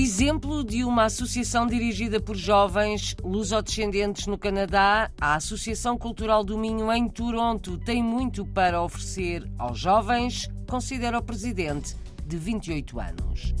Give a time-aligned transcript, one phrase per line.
[0.00, 6.92] Exemplo de uma associação dirigida por jovens lusodescendentes no Canadá, a Associação Cultural do Minho
[6.92, 13.54] em Toronto tem muito para oferecer aos jovens, considera o presidente, de 28 anos.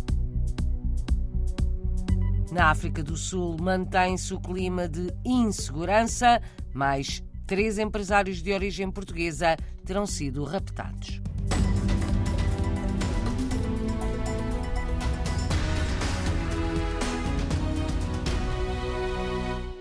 [2.52, 6.40] Na África do Sul mantém-se o clima de insegurança,
[6.72, 11.20] mas três empresários de origem portuguesa terão sido raptados.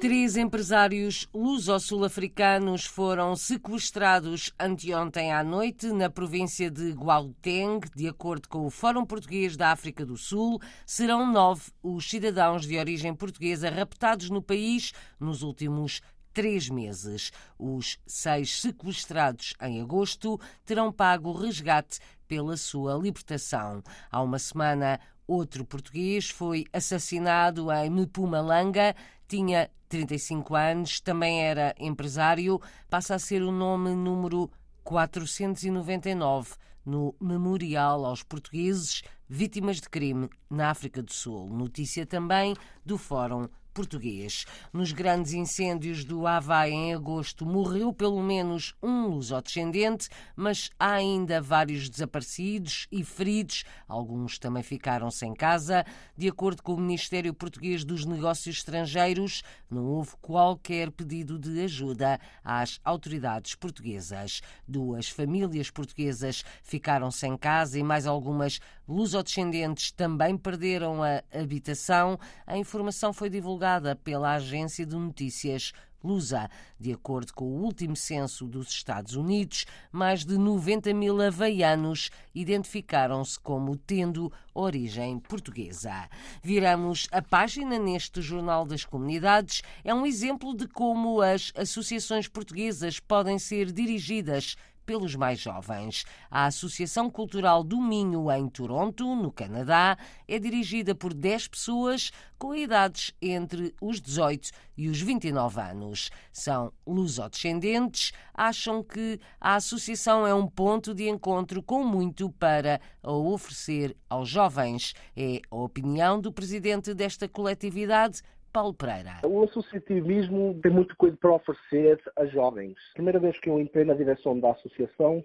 [0.07, 7.81] Três empresários luso-sul-africanos foram sequestrados anteontem à noite na província de Gauteng.
[7.93, 12.77] De acordo com o Fórum Português da África do Sul, serão nove os cidadãos de
[12.77, 15.99] origem portuguesa raptados no país nos últimos
[16.31, 17.33] três meses.
[17.59, 23.83] Os seis sequestrados em agosto terão pago resgate pela sua libertação.
[24.09, 28.95] Há uma semana, outro português foi assassinado em Mpumalanga
[29.27, 34.49] tinha 35 anos, também era empresário, passa a ser o nome número
[34.83, 41.49] 499 no Memorial aos Portugueses Vítimas de Crime na África do Sul.
[41.49, 44.43] Notícia também do Fórum português.
[44.73, 51.39] Nos grandes incêndios do Havaí em agosto morreu pelo menos um lusodescendente, mas há ainda
[51.39, 53.65] vários desaparecidos e feridos.
[53.87, 55.85] Alguns também ficaram sem casa.
[56.17, 62.19] De acordo com o Ministério Português dos Negócios Estrangeiros, não houve qualquer pedido de ajuda
[62.43, 64.41] às autoridades portuguesas.
[64.67, 72.19] Duas famílias portuguesas ficaram sem casa e mais algumas lusodescendentes também perderam a habitação.
[72.45, 75.73] A informação foi divulgada pela agência de notícias
[76.03, 76.49] Lusa.
[76.79, 83.39] De acordo com o último censo dos Estados Unidos, mais de 90 mil havaianos identificaram-se
[83.39, 86.07] como tendo origem portuguesa.
[86.41, 89.61] Viramos a página neste Jornal das Comunidades.
[89.83, 94.55] É um exemplo de como as associações portuguesas podem ser dirigidas
[94.87, 96.05] pelos mais jovens.
[96.31, 102.55] A Associação Cultural do Minho, em Toronto, no Canadá, é dirigida por 10 pessoas com
[102.55, 106.09] idades entre os 18 e os 29 anos.
[106.31, 113.97] São lusodescendentes, acham que a associação é um ponto de encontro com muito para oferecer
[114.09, 114.93] aos jovens.
[115.15, 118.21] É a opinião do presidente desta coletividade,
[118.57, 119.19] Paulo Pereira.
[119.23, 122.75] O associativismo tem muita coisa para oferecer a jovens.
[122.89, 125.23] A primeira vez que eu entrei na direção da associação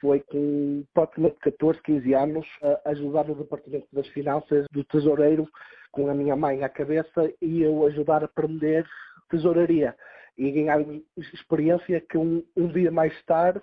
[0.00, 5.48] foi com praticamente 14, 15 anos a ajudar o Departamento das Finanças do Tesoureiro
[5.90, 8.86] com a minha mãe à cabeça e eu ajudar a aprender
[9.28, 9.96] tesouraria
[10.38, 10.78] e ganhar
[11.16, 13.60] experiência que um, um dia mais tarde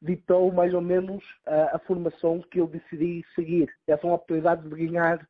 [0.00, 3.68] ditou mais ou menos a, a, formação que eu decidi seguir.
[3.86, 5.20] Essa é uma oportunidade de ganhar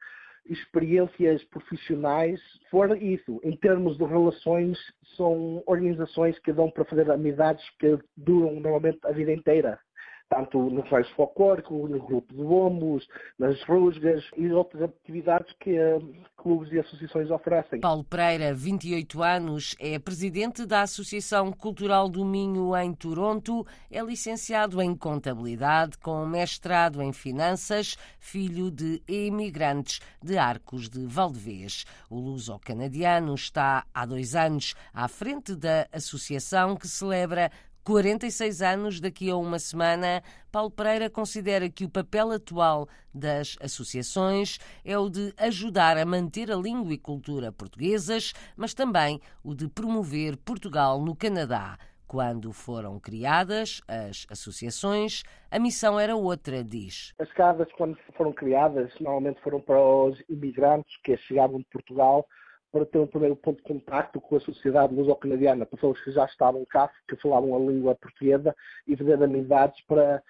[0.48, 2.40] experiências profissionais.
[2.70, 4.78] Fora isso, em termos de relações,
[5.16, 9.78] são organizações que dão para fazer amizades que duram normalmente a vida inteira
[10.28, 13.06] tanto nos raios folclóricos, no grupo de bombos,
[13.38, 17.80] nas rusgas e outras atividades que uh, clubes e associações oferecem.
[17.80, 24.80] Paulo Pereira, 28 anos, é presidente da Associação Cultural do Minho em Toronto, é licenciado
[24.80, 31.84] em Contabilidade, com mestrado em Finanças, filho de imigrantes de Arcos de Valdevez.
[32.10, 37.50] O luso-canadiano está há dois anos à frente da associação que celebra
[37.88, 40.22] 46 anos daqui a uma semana,
[40.52, 46.52] Paulo Pereira considera que o papel atual das associações é o de ajudar a manter
[46.52, 51.78] a língua e cultura portuguesas, mas também o de promover Portugal no Canadá.
[52.06, 57.14] Quando foram criadas as associações, a missão era outra, diz.
[57.18, 62.26] As casas, quando foram criadas, normalmente foram para os imigrantes que chegavam de Portugal
[62.72, 66.64] para ter um primeiro ponto de contacto com a sociedade luso-canadiana, pessoas que já estavam
[66.66, 68.54] cá, que falavam a língua portuguesa
[68.86, 70.22] e fazer amizades para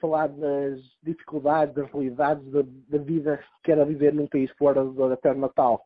[0.00, 5.16] falar das dificuldades, das realidades da, da, vida que era viver num país fora da
[5.16, 5.82] terra natal.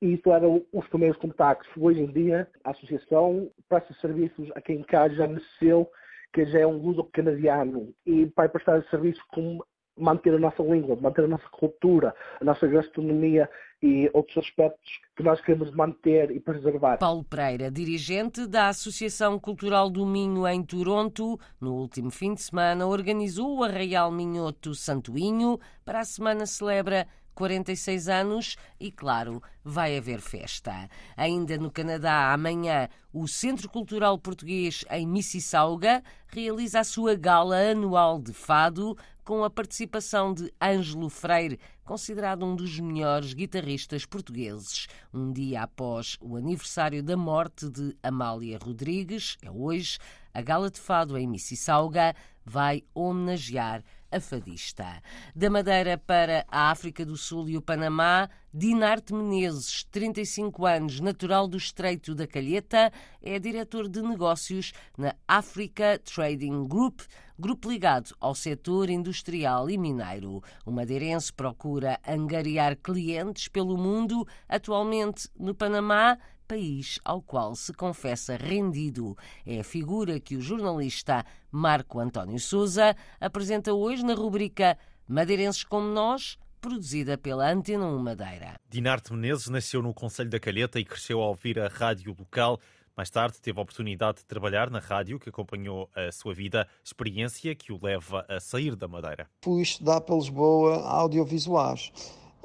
[0.00, 1.68] E isso eram os primeiros contactos.
[1.76, 5.90] Hoje em dia, a associação presta serviços a quem cá já nasceu,
[6.34, 9.64] que já é um luso-canadiano, e vai prestar serviços como
[9.96, 13.48] manter a nossa língua, manter a nossa cultura, a nossa gastronomia
[13.82, 16.98] e outros aspectos que nós queremos manter e preservar.
[16.98, 22.86] Paulo Pereira, dirigente da Associação Cultural do Minho em Toronto, no último fim de semana
[22.86, 25.58] organizou o Arraial Minhoto Santoinho.
[25.84, 27.06] Para a semana celebra
[27.36, 30.88] 46 anos e, claro, vai haver festa.
[31.16, 38.18] Ainda no Canadá, amanhã, o Centro Cultural Português em Mississauga realiza a sua gala anual
[38.18, 38.96] de fado
[39.26, 44.86] com a participação de Ângelo Freire, considerado um dos melhores guitarristas portugueses.
[45.12, 49.98] Um dia após o aniversário da morte de Amália Rodrigues, é hoje,
[50.32, 52.14] a Gala de Fado em Mississauga
[52.44, 53.82] vai homenagear
[54.16, 55.02] a fadista.
[55.34, 61.46] Da Madeira para a África do Sul e o Panamá, Dinarte Menezes, 35 anos, natural
[61.46, 62.90] do Estreito da Calheta,
[63.22, 67.02] é diretor de negócios na Africa Trading Group,
[67.38, 70.42] grupo ligado ao setor industrial e mineiro.
[70.64, 78.36] O madeirense procura angariar clientes pelo mundo, atualmente no Panamá, país ao qual se confessa
[78.36, 79.16] rendido.
[79.44, 84.78] É a figura que o jornalista Marco António Souza apresenta hoje na rubrica
[85.08, 88.60] Madeirenses como Nós, produzida pela Antena 1 Madeira.
[88.68, 92.58] Dinarte Menezes nasceu no Conselho da Calheta e cresceu a ouvir a rádio local.
[92.96, 97.54] Mais tarde teve a oportunidade de trabalhar na rádio que acompanhou a sua vida, experiência
[97.54, 99.28] que o leva a sair da Madeira.
[99.42, 101.92] Fui estudar para Lisboa audiovisuais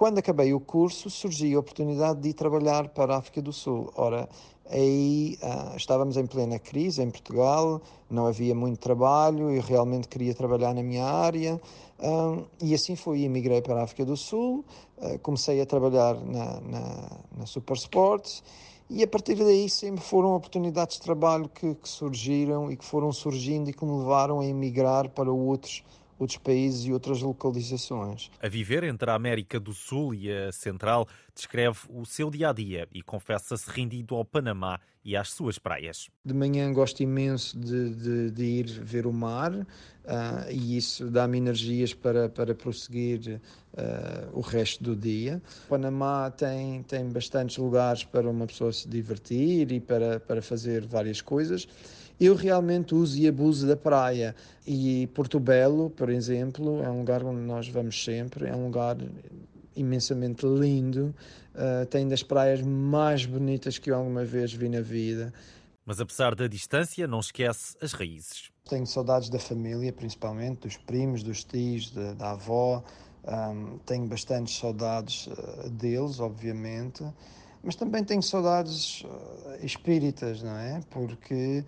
[0.01, 3.93] quando acabei o curso, surgiu a oportunidade de ir trabalhar para a África do Sul.
[3.95, 4.27] Ora,
[4.67, 10.33] aí uh, estávamos em plena crise em Portugal, não havia muito trabalho, eu realmente queria
[10.33, 11.61] trabalhar na minha área
[11.99, 14.65] uh, e assim fui, emigrei para a África do Sul,
[14.97, 18.43] uh, comecei a trabalhar na, na, na Super Sports
[18.89, 23.13] e a partir daí sempre foram oportunidades de trabalho que, que surgiram e que foram
[23.13, 25.83] surgindo e que me levaram a emigrar para outros
[26.21, 28.29] outros países e outras localizações.
[28.39, 32.53] A viver entre a América do Sul e a Central, descreve o seu dia a
[32.53, 36.09] dia e confessa-se rendido ao Panamá e às suas praias.
[36.23, 39.65] De manhã gosto imenso de, de, de ir ver o mar uh,
[40.51, 43.41] e isso dá-me energias para, para prosseguir
[43.73, 45.41] uh, o resto do dia.
[45.65, 50.85] O Panamá tem, tem bastantes lugares para uma pessoa se divertir e para, para fazer
[50.85, 51.67] várias coisas.
[52.21, 54.35] Eu realmente uso e abuso da praia.
[54.67, 58.95] E Porto Belo, por exemplo, é um lugar onde nós vamos sempre, é um lugar
[59.75, 61.15] imensamente lindo,
[61.55, 65.33] uh, tem das praias mais bonitas que eu alguma vez vi na vida.
[65.83, 68.51] Mas apesar da distância, não esquece as raízes.
[68.69, 72.83] Tenho saudades da família, principalmente, dos primos, dos tios, da, da avó.
[73.23, 77.03] Um, tenho bastantes saudades uh, deles, obviamente,
[77.63, 79.03] mas também tenho saudades
[79.61, 80.81] espíritas, não é?
[80.89, 81.63] Porque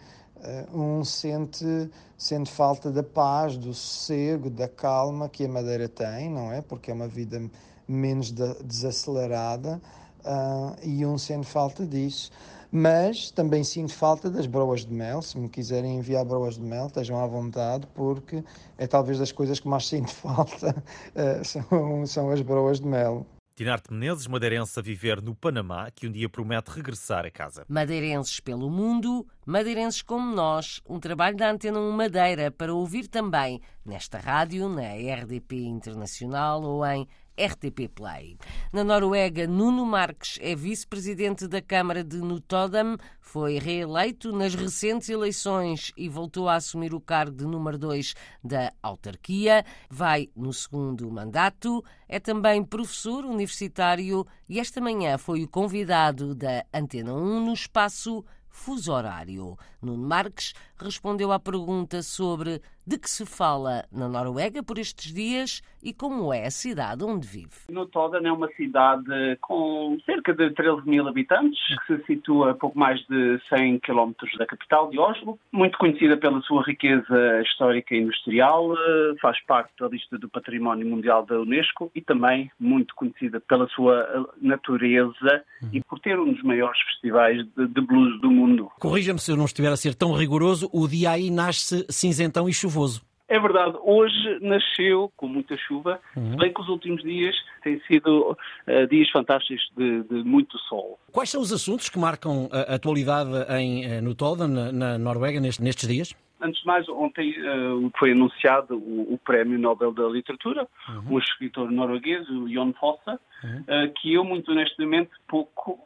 [0.74, 6.52] um sente, sente falta da paz, do sossego, da calma que a Madeira tem, não
[6.52, 6.62] é?
[6.62, 7.42] Porque é uma vida
[7.88, 9.82] menos desacelerada
[10.26, 12.32] uh, e um sente falta disso.
[12.72, 15.22] Mas também sinto falta das broas de mel.
[15.22, 18.44] Se me quiserem enviar broas de mel, estejam à vontade, porque
[18.80, 20.76] é talvez das coisas que mais sinto falta
[21.16, 23.26] uh, são, são as broas de mel.
[23.56, 27.64] Dinarte Menezes, madeirense a viver no Panamá, que um dia promete regressar a casa.
[27.70, 33.62] Madeirenses pelo mundo, madeirenses como nós, um trabalho da Antena 1 Madeira para ouvir também
[33.86, 38.38] nesta rádio, na RDP Internacional ou em RTP Play.
[38.72, 45.92] Na Noruega, Nuno Marques é vice-presidente da Câmara de Notodam, foi reeleito nas recentes eleições
[45.98, 48.14] e voltou a assumir o cargo de número 2
[48.44, 49.66] da autarquia.
[49.90, 56.66] Vai no segundo mandato, é também professor universitário e esta manhã foi o convidado da
[56.74, 59.58] Antena 1 no espaço fuso horário.
[59.82, 65.62] Nuno Marques respondeu à pergunta sobre de que se fala na Noruega por estes dias
[65.82, 67.54] e como é a cidade onde vive.
[67.70, 72.78] Notodden é uma cidade com cerca de 13 mil habitantes, que se situa a pouco
[72.78, 78.00] mais de 100 quilómetros da capital de Oslo, muito conhecida pela sua riqueza histórica e
[78.00, 83.40] industrial, eh, faz parte da lista do Património Mundial da Unesco e também muito conhecida
[83.40, 88.30] pela sua eh, natureza e por ter um dos maiores festivais de, de blues do
[88.30, 88.70] mundo.
[88.80, 92.54] Corrija-me se eu não estiver a ser tão rigoroso, o dia aí nasce cinzentão e
[92.54, 93.02] chuvoso.
[93.30, 96.36] É verdade, hoje nasceu com muita chuva, uhum.
[96.36, 101.00] bem que os últimos dias têm sido uh, dias fantásticos de, de, muito sol.
[101.12, 105.40] Quais são os assuntos que marcam a atualidade em, eh, no Tolda, na, na Noruega,
[105.40, 106.14] neste, nestes dias?
[106.42, 111.16] Antes de mais, ontem uh, foi anunciado o, o, Prémio Nobel da Literatura, uhum.
[111.16, 113.62] o escritor norueguês, o Jon Fosse, uhum.
[113.62, 115.80] uh, que eu, muito honestamente, pouco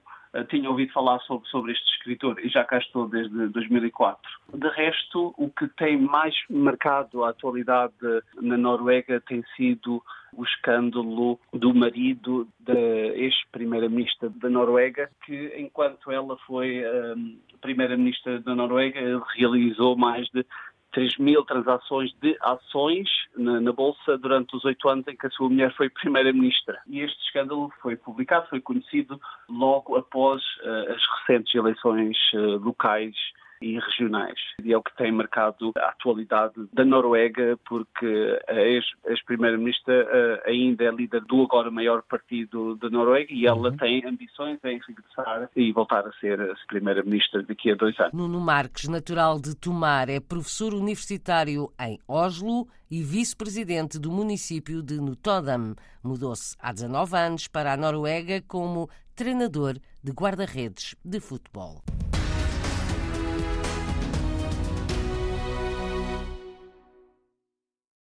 [0.46, 4.20] tinha ouvido falar sobre, sobre este escritor e já cá estou desde 2004.
[4.54, 7.94] De resto, o que tem mais marcado a atualidade
[8.42, 10.02] na Noruega tem sido
[10.34, 18.54] o escândalo do marido da ex-primeira-ministra da Noruega, que enquanto ela foi um, primeira-ministra da
[18.54, 19.00] Noruega,
[19.36, 20.46] realizou mais de
[20.98, 25.30] 3 mil transações de ações na, na, Bolsa durante os oito anos em que a
[25.30, 26.82] sua mulher foi Primeira-Ministra.
[26.88, 33.16] E este escândalo foi publicado, foi conhecido logo após uh, as recentes eleições uh, locais
[33.62, 34.40] e regionais.
[34.64, 40.84] E é o que tem marcado a atualidade da Noruega, porque a ex-primeira-ministra -ex ainda
[40.86, 43.78] é líder do agora maior partido da Noruega e ela uhum.
[43.78, 48.14] tem ambições em regressar e voltar a ser primeira-ministra daqui a dois anos.
[48.14, 55.00] Nuno Marques, natural de Tomar, é professor universitário em Oslo e vice-presidente do município de
[55.00, 55.76] Notodam.
[56.04, 61.82] Mudou-se há 19 anos para a Noruega como treinador de guarda-redes de futebol.